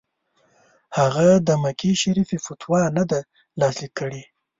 هغه 0.97 1.27
د 1.47 1.49
مکې 1.63 1.91
شریف 2.01 2.29
فتوا 2.45 2.81
نه 2.97 3.03
ده 3.11 3.19
لاسلیک 3.59 3.91
کړې. 3.99 4.21